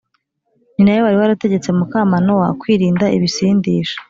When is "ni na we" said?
0.75-1.01